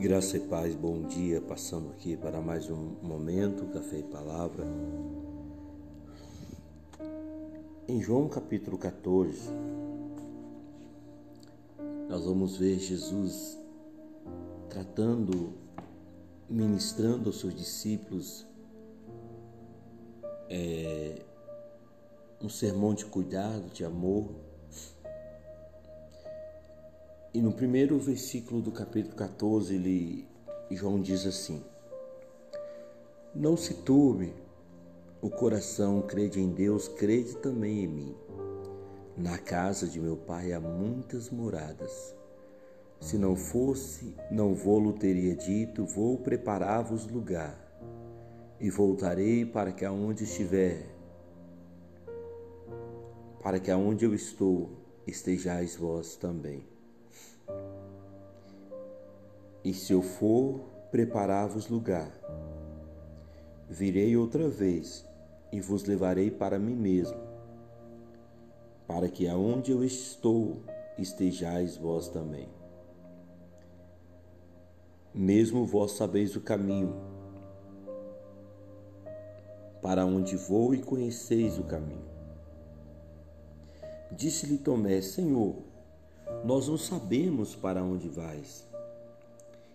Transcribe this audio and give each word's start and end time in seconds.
Graça 0.00 0.38
e 0.38 0.40
paz, 0.40 0.74
bom 0.74 1.02
dia, 1.02 1.42
passando 1.42 1.90
aqui 1.90 2.16
para 2.16 2.40
mais 2.40 2.70
um 2.70 2.94
momento, 3.02 3.66
Café 3.66 3.98
e 3.98 4.02
Palavra. 4.02 4.66
Em 7.86 8.00
João 8.00 8.26
capítulo 8.26 8.78
14, 8.78 9.50
nós 12.08 12.24
vamos 12.24 12.56
ver 12.56 12.78
Jesus 12.78 13.58
tratando, 14.70 15.52
ministrando 16.48 17.28
aos 17.28 17.38
seus 17.38 17.54
discípulos 17.54 18.46
é, 20.48 21.26
um 22.40 22.48
sermão 22.48 22.94
de 22.94 23.04
cuidado, 23.04 23.70
de 23.70 23.84
amor, 23.84 24.30
e 27.32 27.40
no 27.40 27.52
primeiro 27.52 27.96
versículo 27.98 28.60
do 28.60 28.72
capítulo 28.72 29.14
14, 29.14 29.74
ele, 29.74 30.26
João 30.70 31.00
diz 31.00 31.24
assim: 31.24 31.62
Não 33.32 33.56
se 33.56 33.74
turbe 33.74 34.34
o 35.22 35.30
coração, 35.30 36.02
crede 36.02 36.40
em 36.40 36.50
Deus, 36.50 36.88
crede 36.88 37.36
também 37.36 37.84
em 37.84 37.88
mim. 37.88 38.16
Na 39.16 39.38
casa 39.38 39.86
de 39.86 40.00
meu 40.00 40.16
pai 40.16 40.52
há 40.52 40.58
muitas 40.58 41.30
moradas. 41.30 42.16
Se 43.00 43.16
não 43.16 43.36
fosse, 43.36 44.14
não 44.30 44.54
vou-lo 44.54 44.92
teria 44.92 45.36
dito, 45.36 45.86
vou 45.86 46.18
preparar-vos 46.18 47.06
lugar, 47.06 47.56
e 48.58 48.68
voltarei 48.68 49.46
para 49.46 49.72
que 49.72 49.84
aonde 49.84 50.24
estiver, 50.24 50.84
para 53.42 53.60
que 53.60 53.70
aonde 53.70 54.04
eu 54.04 54.14
estou, 54.14 54.70
estejais 55.06 55.76
vós 55.76 56.16
também. 56.16 56.69
E 59.62 59.74
se 59.74 59.92
eu 59.92 60.00
for 60.00 60.60
preparar-vos 60.90 61.68
lugar, 61.68 62.10
virei 63.68 64.16
outra 64.16 64.48
vez 64.48 65.06
e 65.52 65.60
vos 65.60 65.84
levarei 65.84 66.30
para 66.30 66.58
mim 66.58 66.74
mesmo, 66.74 67.20
para 68.86 69.08
que 69.08 69.28
aonde 69.28 69.70
eu 69.70 69.84
estou 69.84 70.62
estejais 70.96 71.76
vós 71.76 72.08
também. 72.08 72.48
Mesmo 75.12 75.66
vós 75.66 75.92
sabeis 75.92 76.34
o 76.36 76.40
caminho, 76.40 76.94
para 79.82 80.06
onde 80.06 80.36
vou 80.36 80.74
e 80.74 80.82
conheceis 80.82 81.58
o 81.58 81.64
caminho. 81.64 82.08
Disse-lhe 84.12 84.58
Tomé: 84.58 85.00
Senhor, 85.00 85.56
nós 86.44 86.68
não 86.68 86.78
sabemos 86.78 87.54
para 87.54 87.82
onde 87.82 88.08
vais. 88.08 88.69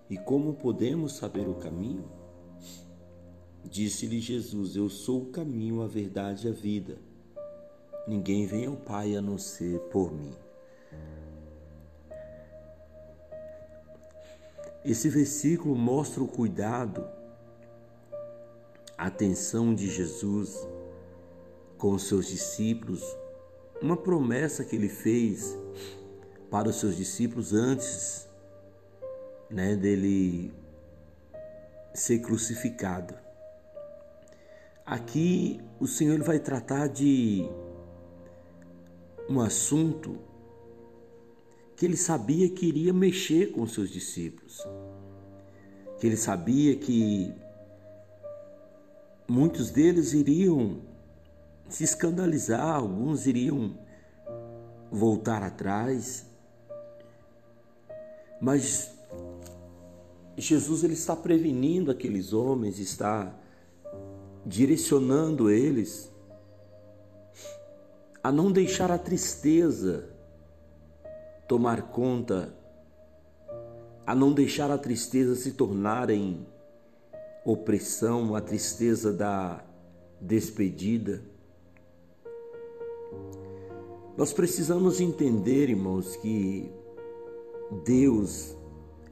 E 0.09 0.17
como 0.17 0.53
podemos 0.53 1.13
saber 1.13 1.47
o 1.47 1.55
caminho? 1.55 2.05
Disse-lhe 3.63 4.19
Jesus: 4.19 4.75
Eu 4.75 4.89
sou 4.89 5.23
o 5.23 5.31
caminho, 5.31 5.81
a 5.81 5.87
verdade 5.87 6.47
e 6.47 6.49
a 6.49 6.53
vida. 6.53 6.97
Ninguém 8.07 8.45
vem 8.45 8.67
ao 8.67 8.75
Pai 8.75 9.15
a 9.15 9.21
não 9.21 9.37
ser 9.37 9.79
por 9.89 10.13
mim. 10.13 10.35
Esse 14.83 15.09
versículo 15.09 15.75
mostra 15.75 16.21
o 16.21 16.27
cuidado, 16.27 17.03
a 18.95 19.07
atenção 19.07 19.73
de 19.73 19.89
Jesus 19.89 20.55
com 21.79 21.93
os 21.93 22.03
seus 22.03 22.27
discípulos, 22.27 23.03
uma 23.81 23.97
promessa 23.97 24.63
que 24.63 24.75
ele 24.75 24.87
fez 24.87 25.57
para 26.51 26.69
os 26.69 26.75
seus 26.75 26.95
discípulos 26.95 27.51
antes 27.51 28.24
né, 29.49 29.75
dele 29.75 30.53
ser 31.93 32.19
crucificado. 32.19 33.15
Aqui 34.85 35.59
o 35.79 35.87
Senhor 35.87 36.21
vai 36.21 36.39
tratar 36.39 36.87
de 36.87 37.49
um 39.29 39.39
assunto 39.39 40.19
que 41.75 41.85
ele 41.85 41.97
sabia 41.97 42.49
que 42.49 42.67
iria 42.67 42.93
mexer 42.93 43.51
com 43.51 43.65
seus 43.65 43.89
discípulos, 43.89 44.65
que 45.99 46.07
ele 46.07 46.15
sabia 46.15 46.75
que 46.75 47.33
muitos 49.27 49.71
deles 49.71 50.13
iriam 50.13 50.81
se 51.67 51.83
escandalizar, 51.83 52.75
alguns 52.75 53.25
iriam 53.25 53.77
voltar 54.91 55.41
atrás, 55.41 56.25
mas 58.39 58.94
Jesus 60.47 60.83
ele 60.83 60.93
está 60.93 61.15
prevenindo 61.15 61.91
aqueles 61.91 62.33
homens, 62.33 62.79
está 62.79 63.33
direcionando 64.45 65.49
eles 65.49 66.11
a 68.21 68.31
não 68.31 68.51
deixar 68.51 68.91
a 68.91 68.97
tristeza 68.97 70.09
tomar 71.47 71.91
conta, 71.91 72.55
a 74.05 74.15
não 74.15 74.33
deixar 74.33 74.71
a 74.71 74.77
tristeza 74.77 75.35
se 75.35 75.51
tornar 75.51 76.09
em 76.09 76.45
opressão, 77.45 78.35
a 78.35 78.41
tristeza 78.41 79.13
da 79.13 79.63
despedida. 80.19 81.21
Nós 84.17 84.33
precisamos 84.33 84.99
entender, 84.99 85.69
irmãos, 85.69 86.15
que 86.15 86.71
Deus 87.83 88.55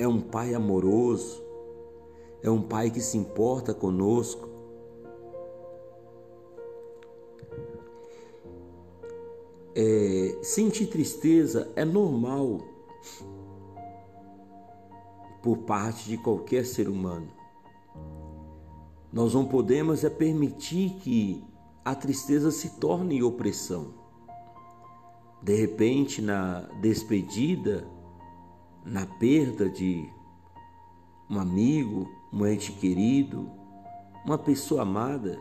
é 0.03 0.08
um 0.08 0.19
pai 0.19 0.53
amoroso, 0.53 1.41
é 2.41 2.50
um 2.50 2.62
pai 2.62 2.91
que 2.91 3.00
se 3.00 3.18
importa 3.18 3.74
conosco. 3.74 4.50
É, 9.75 10.38
sentir 10.44 10.88
tristeza 10.88 11.72
é 11.75 11.86
normal 11.86 12.59
por 15.42 15.59
parte 15.59 16.09
de 16.09 16.18
qualquer 16.18 16.66
ser 16.66 16.88
humano. 16.90 17.31
Nós 19.12 19.34
não 19.34 19.46
podemos 19.46 20.03
é 20.03 20.09
permitir 20.09 20.96
que 21.02 21.44
a 21.86 21.96
tristeza 21.96 22.52
se 22.52 22.72
torne 22.80 23.24
opressão. 23.24 23.94
De 25.42 25.56
repente, 25.56 26.22
na 26.22 26.62
despedida, 26.81 27.88
na 28.85 29.05
perda 29.05 29.69
de 29.69 30.09
um 31.29 31.39
amigo, 31.39 32.09
um 32.31 32.45
ente 32.45 32.71
querido, 32.71 33.49
uma 34.25 34.38
pessoa 34.38 34.81
amada, 34.81 35.39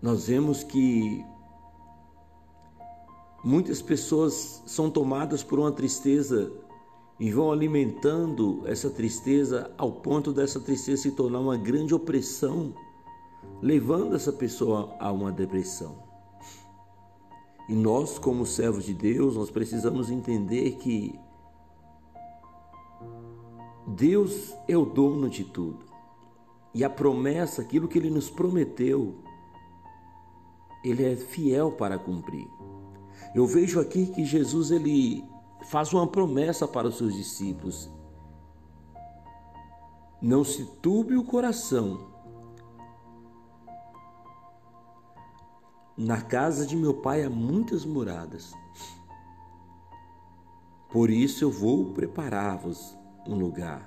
nós 0.00 0.28
vemos 0.28 0.62
que 0.62 1.24
muitas 3.44 3.82
pessoas 3.82 4.62
são 4.66 4.90
tomadas 4.90 5.42
por 5.42 5.58
uma 5.58 5.72
tristeza 5.72 6.52
e 7.18 7.30
vão 7.30 7.52
alimentando 7.52 8.62
essa 8.66 8.88
tristeza 8.88 9.70
ao 9.76 9.92
ponto 9.92 10.32
dessa 10.32 10.58
tristeza 10.58 11.02
se 11.02 11.10
tornar 11.12 11.40
uma 11.40 11.56
grande 11.56 11.94
opressão, 11.94 12.74
levando 13.60 14.16
essa 14.16 14.32
pessoa 14.32 14.94
a 14.98 15.12
uma 15.12 15.30
depressão. 15.30 16.09
E 17.70 17.72
nós, 17.72 18.18
como 18.18 18.44
servos 18.44 18.84
de 18.84 18.92
Deus, 18.92 19.36
nós 19.36 19.48
precisamos 19.48 20.10
entender 20.10 20.72
que 20.72 21.16
Deus 23.86 24.52
é 24.66 24.76
o 24.76 24.84
dono 24.84 25.30
de 25.30 25.44
tudo. 25.44 25.86
E 26.74 26.82
a 26.82 26.90
promessa, 26.90 27.62
aquilo 27.62 27.86
que 27.86 27.96
ele 27.96 28.10
nos 28.10 28.28
prometeu, 28.28 29.14
ele 30.82 31.04
é 31.04 31.14
fiel 31.14 31.70
para 31.70 31.96
cumprir. 31.96 32.48
Eu 33.36 33.46
vejo 33.46 33.78
aqui 33.78 34.06
que 34.06 34.24
Jesus 34.24 34.72
ele 34.72 35.22
faz 35.66 35.92
uma 35.92 36.08
promessa 36.08 36.66
para 36.66 36.88
os 36.88 36.98
seus 36.98 37.14
discípulos. 37.14 37.88
Não 40.20 40.42
se 40.42 40.64
turbe 40.82 41.16
o 41.16 41.22
coração, 41.22 42.00
Na 46.02 46.22
casa 46.22 46.66
de 46.66 46.74
meu 46.74 46.94
pai 46.94 47.24
há 47.24 47.28
muitas 47.28 47.84
moradas. 47.84 48.54
Por 50.90 51.10
isso 51.10 51.44
eu 51.44 51.50
vou 51.50 51.92
preparar-vos 51.92 52.96
um 53.26 53.34
lugar, 53.34 53.86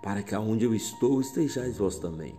para 0.00 0.22
que 0.22 0.36
aonde 0.36 0.64
eu 0.64 0.72
estou 0.72 1.20
estejais 1.20 1.78
vós 1.78 1.98
também. 1.98 2.38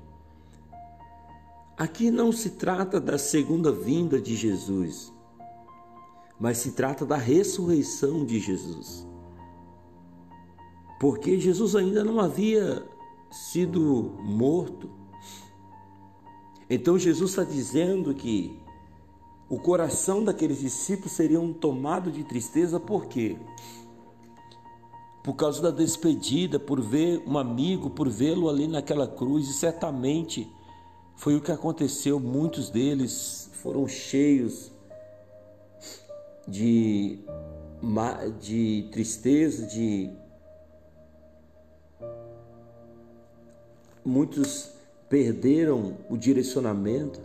Aqui 1.77 2.09
não 2.09 2.31
se 2.31 2.51
trata 2.51 2.97
da 2.97 3.17
segunda 3.17 3.73
vinda 3.73 4.21
de 4.21 4.37
Jesus, 4.37 5.13
mas 6.39 6.57
se 6.59 6.71
trata 6.71 7.05
da 7.05 7.17
ressurreição 7.17 8.23
de 8.25 8.39
Jesus. 8.39 9.05
Porque 10.97 11.41
Jesus 11.41 11.75
ainda 11.75 12.05
não 12.05 12.21
havia 12.21 12.87
sido 13.29 14.15
morto, 14.23 14.89
então 16.69 16.97
Jesus 16.97 17.31
está 17.31 17.43
dizendo 17.43 18.13
que 18.13 18.59
o 19.49 19.59
coração 19.59 20.23
daqueles 20.23 20.59
discípulos 20.59 21.11
seria 21.11 21.39
um 21.39 21.53
tomado 21.53 22.11
de 22.11 22.23
tristeza, 22.23 22.79
por 22.79 23.05
quê? 23.05 23.37
por 25.25 25.33
causa 25.33 25.59
da 25.59 25.71
despedida, 25.71 26.59
por 26.59 26.79
ver 26.79 27.23
um 27.25 27.35
amigo, 27.35 27.89
por 27.89 28.07
vê-lo 28.07 28.47
ali 28.47 28.67
naquela 28.67 29.07
cruz, 29.07 29.49
e 29.49 29.53
certamente 29.53 30.47
foi 31.15 31.35
o 31.35 31.41
que 31.41 31.51
aconteceu. 31.51 32.19
Muitos 32.19 32.69
deles 32.69 33.49
foram 33.53 33.87
cheios 33.87 34.71
de, 36.47 37.17
de 38.39 38.87
tristeza, 38.91 39.65
de 39.65 40.11
muitos 44.05 44.74
perderam 45.15 45.95
o 46.09 46.17
direcionamento, 46.17 47.21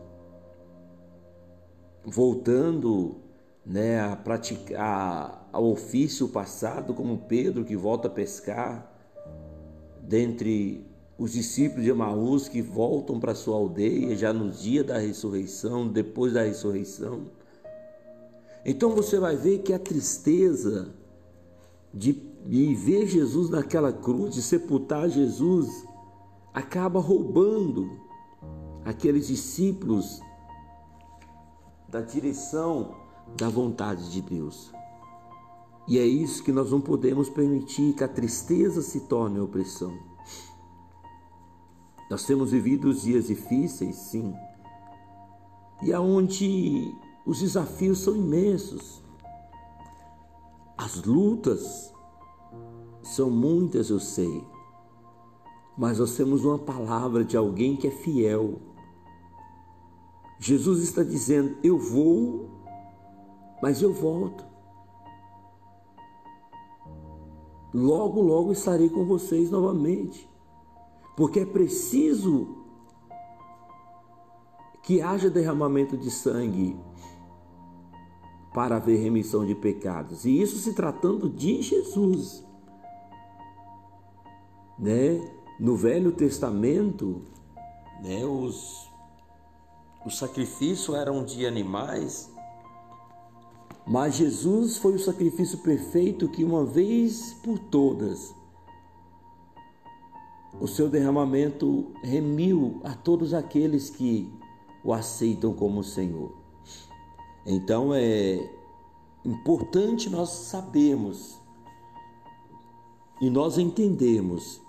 voltando 2.05 3.17
né, 3.67 4.01
a 4.01 4.15
praticar 4.15 5.49
ao 5.53 5.65
ofício 5.73 6.29
passado, 6.29 6.95
como 6.95 7.19
Pedro 7.27 7.65
que 7.65 7.75
volta 7.75 8.07
a 8.07 8.11
pescar, 8.11 8.89
dentre 10.03 10.87
os 11.19 11.33
discípulos 11.33 11.83
de 11.83 11.91
Emaús 11.91 12.47
que 12.47 12.63
voltam 12.63 13.19
para 13.19 13.35
sua 13.35 13.57
aldeia 13.57 14.15
já 14.15 14.33
no 14.33 14.53
dia 14.53 14.85
da 14.85 14.97
ressurreição, 14.97 15.89
depois 15.89 16.35
da 16.35 16.45
ressurreição. 16.45 17.23
Então 18.65 18.91
você 18.91 19.19
vai 19.19 19.35
ver 19.35 19.63
que 19.63 19.73
a 19.73 19.81
tristeza 19.81 20.95
de, 21.93 22.13
de 22.47 22.73
ver 22.73 23.09
Jesus 23.09 23.51
naquela 23.51 23.93
cruz, 23.93 24.37
de 24.37 24.43
sepultar 24.43 25.09
Jesus, 25.09 25.90
acaba 26.53 27.01
roubando 27.01 28.01
aqueles 28.85 29.27
discípulos 29.27 30.21
da 31.89 32.01
direção 32.01 32.95
da 33.37 33.49
vontade 33.49 34.11
de 34.11 34.21
Deus. 34.21 34.73
E 35.87 35.99
é 35.99 36.05
isso 36.05 36.43
que 36.43 36.53
nós 36.53 36.71
não 36.71 36.81
podemos 36.81 37.29
permitir 37.29 37.95
que 37.95 38.05
a 38.05 38.09
tristeza 38.09 38.83
se 38.83 39.01
torne 39.01 39.41
opressão. 39.41 39.93
Nós 42.11 42.25
temos 42.25 42.51
vivido 42.51 42.93
dias 42.93 43.29
difíceis, 43.29 43.97
sim, 43.97 44.35
e 45.83 45.93
aonde 45.93 46.95
os 47.25 47.41
desafios 47.41 48.01
são 48.01 48.17
imensos. 48.17 49.03
As 50.77 51.03
lutas 51.05 51.93
são 53.03 53.31
muitas, 53.31 53.91
eu 53.91 54.01
sei, 54.01 54.45
mas 55.77 55.99
nós 55.99 56.17
temos 56.17 56.45
uma 56.45 56.59
palavra 56.59 57.25
de 57.25 57.37
alguém 57.37 57.77
que 57.77 57.87
é 57.87 57.91
fiel. 57.91 58.61
Jesus 60.39 60.83
está 60.83 61.03
dizendo: 61.03 61.57
Eu 61.63 61.79
vou, 61.79 62.49
mas 63.63 63.81
eu 63.83 63.93
volto. 63.93 64.45
Logo, 67.73 68.21
logo 68.21 68.53
estarei 68.53 68.89
com 68.89 69.05
vocês 69.05 69.51
novamente, 69.51 70.29
porque 71.17 71.41
é 71.41 71.47
preciso 71.47 72.57
que 74.83 75.01
haja 75.01 75.31
derramamento 75.31 75.97
de 75.97 76.11
sangue 76.11 76.77
para 78.53 78.77
haver 78.77 79.01
remissão 79.01 79.47
de 79.47 79.55
pecados. 79.55 80.25
E 80.25 80.41
isso 80.41 80.59
se 80.59 80.75
tratando 80.75 81.29
de 81.29 81.63
Jesus. 81.63 82.45
Né? 84.79 85.21
No 85.61 85.77
Velho 85.77 86.11
Testamento, 86.11 87.21
né, 88.03 88.25
os, 88.25 88.91
os 90.07 90.17
sacrifícios 90.17 90.97
eram 90.97 91.23
de 91.23 91.45
animais, 91.45 92.33
mas 93.87 94.15
Jesus 94.15 94.79
foi 94.79 94.95
o 94.95 94.99
sacrifício 94.99 95.59
perfeito 95.59 96.31
que, 96.31 96.43
uma 96.45 96.65
vez 96.65 97.35
por 97.43 97.59
todas, 97.59 98.35
o 100.59 100.67
seu 100.67 100.89
derramamento 100.89 101.93
remiu 102.03 102.81
a 102.83 102.95
todos 102.95 103.35
aqueles 103.35 103.91
que 103.91 104.33
o 104.83 104.95
aceitam 104.95 105.53
como 105.53 105.85
Senhor. 105.85 106.33
Então 107.45 107.95
é 107.95 108.51
importante 109.27 110.09
nós 110.09 110.31
sabermos 110.31 111.39
e 113.21 113.29
nós 113.29 113.59
entendemos 113.59 114.63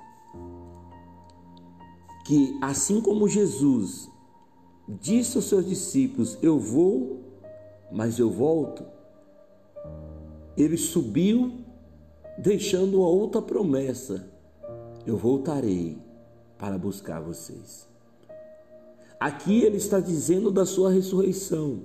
que 2.32 2.58
assim 2.62 3.02
como 3.02 3.28
Jesus 3.28 4.10
disse 4.88 5.36
aos 5.36 5.50
seus 5.50 5.68
discípulos: 5.68 6.38
Eu 6.42 6.58
vou, 6.58 7.20
mas 7.92 8.20
eu 8.20 8.30
volto, 8.30 8.86
ele 10.56 10.78
subiu, 10.78 11.52
deixando 12.38 13.00
uma 13.00 13.10
outra 13.10 13.42
promessa: 13.42 14.32
Eu 15.06 15.18
voltarei 15.18 15.98
para 16.58 16.78
buscar 16.78 17.20
vocês. 17.20 17.86
Aqui 19.20 19.64
ele 19.64 19.76
está 19.76 20.00
dizendo 20.00 20.50
da 20.50 20.66
sua 20.66 20.90
ressurreição, 20.90 21.82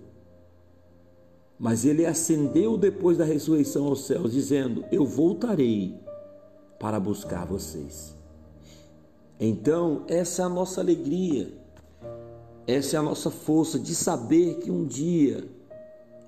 mas 1.58 1.84
ele 1.84 2.06
ascendeu 2.06 2.78
depois 2.78 3.18
da 3.18 3.24
ressurreição 3.24 3.86
aos 3.88 4.06
céus, 4.06 4.30
dizendo: 4.30 4.84
Eu 4.92 5.04
voltarei 5.04 5.98
para 6.78 7.00
buscar 7.00 7.44
vocês. 7.44 8.15
Então, 9.38 10.02
essa 10.08 10.42
é 10.42 10.44
a 10.46 10.48
nossa 10.48 10.80
alegria, 10.80 11.52
essa 12.66 12.96
é 12.96 12.98
a 12.98 13.02
nossa 13.02 13.30
força 13.30 13.78
de 13.78 13.94
saber 13.94 14.60
que 14.60 14.70
um 14.70 14.86
dia 14.86 15.46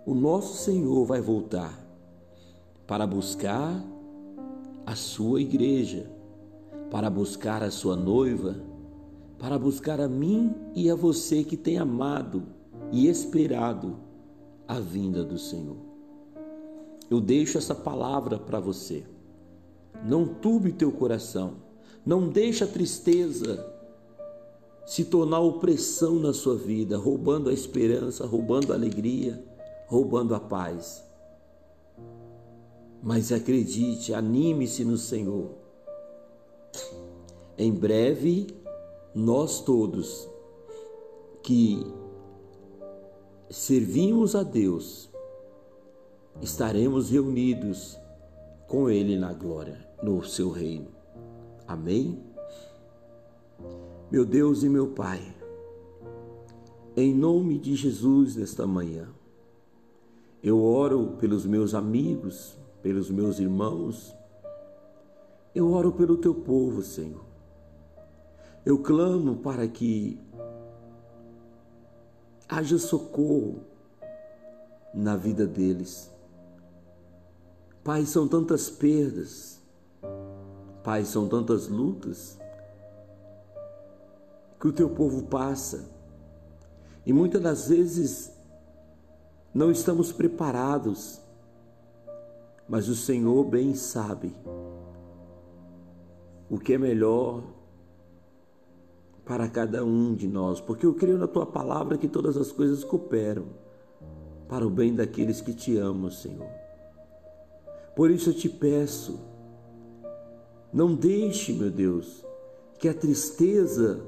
o 0.04 0.14
nosso 0.14 0.62
Senhor 0.62 1.04
vai 1.06 1.20
voltar 1.20 1.86
para 2.86 3.06
buscar 3.06 3.82
a 4.84 4.94
sua 4.94 5.40
igreja, 5.40 6.10
para 6.90 7.08
buscar 7.08 7.62
a 7.62 7.70
sua 7.70 7.96
noiva, 7.96 8.56
para 9.38 9.58
buscar 9.58 10.00
a 10.00 10.08
mim 10.08 10.54
e 10.74 10.90
a 10.90 10.94
você 10.94 11.42
que 11.44 11.56
tem 11.56 11.78
amado 11.78 12.42
e 12.92 13.06
esperado 13.08 13.96
a 14.66 14.78
vinda 14.78 15.24
do 15.24 15.38
Senhor. 15.38 15.76
Eu 17.10 17.20
deixo 17.20 17.56
essa 17.56 17.74
palavra 17.74 18.38
para 18.38 18.60
você. 18.60 19.04
Não 20.04 20.26
turbe 20.26 20.72
teu 20.72 20.92
coração 20.92 21.67
não 22.04 22.28
deixe 22.28 22.64
a 22.64 22.66
tristeza 22.66 23.74
se 24.86 25.04
tornar 25.04 25.40
opressão 25.40 26.14
na 26.14 26.32
sua 26.32 26.56
vida, 26.56 26.96
roubando 26.96 27.50
a 27.50 27.52
esperança, 27.52 28.24
roubando 28.24 28.72
a 28.72 28.76
alegria, 28.76 29.44
roubando 29.86 30.34
a 30.34 30.40
paz. 30.40 31.04
Mas 33.02 33.30
acredite, 33.30 34.14
anime-se 34.14 34.84
no 34.84 34.96
Senhor. 34.96 35.50
Em 37.58 37.70
breve, 37.70 38.46
nós 39.14 39.60
todos 39.60 40.26
que 41.42 41.86
servimos 43.50 44.34
a 44.34 44.42
Deus, 44.42 45.10
estaremos 46.40 47.10
reunidos 47.10 47.98
com 48.66 48.88
Ele 48.88 49.16
na 49.18 49.32
glória, 49.32 49.86
no 50.02 50.22
seu 50.24 50.50
reino. 50.50 50.97
Amém? 51.68 52.18
Meu 54.10 54.24
Deus 54.24 54.62
e 54.62 54.70
meu 54.70 54.86
Pai, 54.86 55.20
em 56.96 57.14
nome 57.14 57.58
de 57.58 57.76
Jesus 57.76 58.36
nesta 58.36 58.66
manhã, 58.66 59.06
eu 60.42 60.62
oro 60.64 61.18
pelos 61.20 61.44
meus 61.44 61.74
amigos, 61.74 62.56
pelos 62.82 63.10
meus 63.10 63.38
irmãos, 63.38 64.16
eu 65.54 65.70
oro 65.70 65.92
pelo 65.92 66.16
teu 66.16 66.34
povo, 66.34 66.82
Senhor. 66.82 67.24
Eu 68.64 68.78
clamo 68.78 69.36
para 69.36 69.68
que 69.68 70.18
haja 72.48 72.78
socorro 72.78 73.60
na 74.94 75.16
vida 75.16 75.46
deles. 75.46 76.10
Pai, 77.84 78.06
são 78.06 78.26
tantas 78.26 78.70
perdas, 78.70 79.57
Pai, 80.88 81.04
são 81.04 81.28
tantas 81.28 81.68
lutas 81.68 82.38
que 84.58 84.68
o 84.68 84.72
teu 84.72 84.88
povo 84.88 85.24
passa 85.24 85.84
e 87.04 87.12
muitas 87.12 87.42
das 87.42 87.68
vezes 87.68 88.32
não 89.52 89.70
estamos 89.70 90.12
preparados, 90.12 91.20
mas 92.66 92.88
o 92.88 92.94
Senhor 92.94 93.44
bem 93.44 93.74
sabe 93.74 94.34
o 96.48 96.58
que 96.58 96.72
é 96.72 96.78
melhor 96.78 97.42
para 99.26 99.46
cada 99.46 99.84
um 99.84 100.14
de 100.14 100.26
nós, 100.26 100.58
porque 100.58 100.86
eu 100.86 100.94
creio 100.94 101.18
na 101.18 101.26
tua 101.26 101.44
palavra 101.44 101.98
que 101.98 102.08
todas 102.08 102.34
as 102.34 102.50
coisas 102.50 102.82
cooperam 102.82 103.44
para 104.48 104.66
o 104.66 104.70
bem 104.70 104.94
daqueles 104.94 105.42
que 105.42 105.52
te 105.52 105.76
amam, 105.76 106.10
Senhor. 106.10 106.48
Por 107.94 108.10
isso 108.10 108.30
eu 108.30 108.34
te 108.34 108.48
peço, 108.48 109.20
não 110.72 110.94
deixe, 110.94 111.52
meu 111.52 111.70
Deus, 111.70 112.24
que 112.78 112.88
a 112.88 112.94
tristeza 112.94 114.00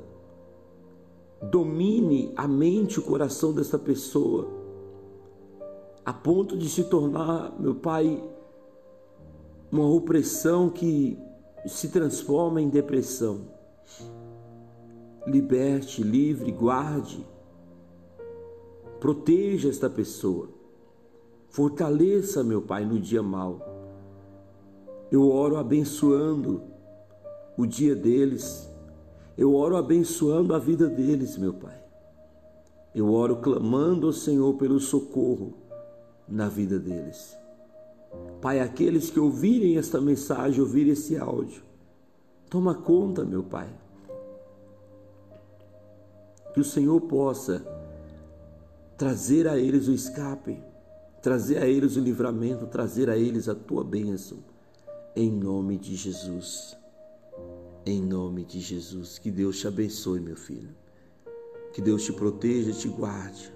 domine 1.43 2.33
a 2.37 2.47
mente 2.47 2.95
e 2.95 2.99
o 2.99 3.03
coração 3.03 3.53
dessa 3.53 3.79
pessoa, 3.79 4.49
a 6.05 6.13
ponto 6.13 6.57
de 6.57 6.69
se 6.69 6.85
tornar, 6.85 7.59
meu 7.59 7.75
Pai, 7.75 8.23
uma 9.73 9.87
opressão 9.87 10.69
que 10.69 11.19
se 11.67 11.89
transforma 11.89 12.61
em 12.61 12.69
depressão. 12.69 13.49
Liberte, 15.27 16.03
livre, 16.03 16.51
guarde, 16.51 17.25
proteja 18.99 19.69
esta 19.69 19.89
pessoa, 19.89 20.49
fortaleça, 21.49 22.43
meu 22.45 22.61
Pai, 22.61 22.85
no 22.85 22.99
dia 22.99 23.23
mau. 23.23 23.80
Eu 25.11 25.29
oro 25.29 25.57
abençoando 25.57 26.63
o 27.57 27.67
dia 27.67 27.95
deles, 27.95 28.71
eu 29.37 29.55
oro 29.55 29.77
abençoando 29.77 30.55
a 30.55 30.59
vida 30.59 30.89
deles, 30.89 31.37
meu 31.37 31.53
Pai. 31.53 31.79
Eu 32.95 33.13
oro 33.13 33.37
clamando 33.37 34.07
ao 34.07 34.13
Senhor 34.13 34.55
pelo 34.55 34.79
socorro 34.81 35.55
na 36.29 36.49
vida 36.49 36.79
deles. 36.79 37.37
Pai, 38.41 38.61
aqueles 38.61 39.11
que 39.11 39.21
ouvirem 39.21 39.77
esta 39.79 40.01
mensagem, 40.01 40.61
ouvirem 40.61 40.93
esse 40.93 41.17
áudio, 41.17 41.63
toma 42.49 42.75
conta, 42.75 43.25
meu 43.25 43.43
Pai. 43.43 43.69
Que 46.53 46.61
o 46.61 46.65
Senhor 46.65 47.01
possa 47.03 47.65
trazer 48.97 49.47
a 49.47 49.57
eles 49.57 49.89
o 49.89 49.93
escape, 49.93 50.63
trazer 51.23 51.59
a 51.59 51.67
eles 51.67 51.97
o 51.97 52.01
livramento, 52.01 52.67
trazer 52.67 53.09
a 53.09 53.17
eles 53.17 53.49
a 53.49 53.55
tua 53.55 53.85
bênção, 53.85 54.39
em 55.15 55.31
nome 55.31 55.77
de 55.79 55.97
Jesus. 55.97 56.77
Em 57.85 58.01
nome 58.01 58.45
de 58.45 58.61
Jesus. 58.61 59.19
Que 59.19 59.31
Deus 59.31 59.59
te 59.59 59.67
abençoe, 59.67 60.21
meu 60.21 60.37
filho. 60.37 60.75
Que 61.73 61.81
Deus 61.81 62.05
te 62.05 62.13
proteja, 62.13 62.73
te 62.73 62.89
guarde. 62.89 63.53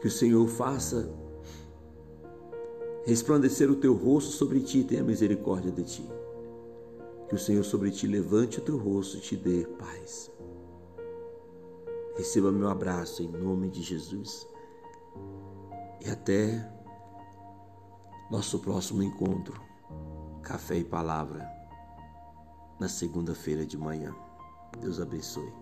Que 0.00 0.08
o 0.08 0.10
Senhor 0.10 0.46
faça 0.48 1.08
resplandecer 3.04 3.70
o 3.70 3.76
teu 3.76 3.94
rosto 3.94 4.32
sobre 4.32 4.60
ti 4.60 4.80
e 4.80 4.84
tenha 4.84 5.02
misericórdia 5.02 5.70
de 5.70 5.84
ti. 5.84 6.08
Que 7.28 7.34
o 7.34 7.38
Senhor 7.38 7.64
sobre 7.64 7.90
ti 7.90 8.06
levante 8.06 8.58
o 8.58 8.62
teu 8.62 8.76
rosto 8.76 9.16
e 9.16 9.20
te 9.20 9.36
dê 9.36 9.66
paz. 9.78 10.30
Receba 12.16 12.52
meu 12.52 12.68
abraço 12.68 13.22
em 13.22 13.28
nome 13.28 13.70
de 13.70 13.82
Jesus. 13.82 14.46
E 16.04 16.10
até 16.10 16.71
nosso 18.32 18.58
próximo 18.60 19.02
encontro. 19.02 19.60
Café 20.42 20.78
e 20.78 20.84
Palavra, 20.84 21.46
na 22.80 22.88
segunda-feira 22.88 23.66
de 23.66 23.76
manhã. 23.76 24.10
Deus 24.80 24.98
abençoe. 24.98 25.61